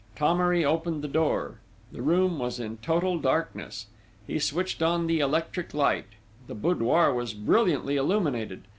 [0.15, 1.59] Thomery opened the door.
[1.91, 3.85] The room was in total darkness.
[4.25, 6.07] He switched on the electric light:
[6.47, 8.63] the boudoir was brilliantly illuminated....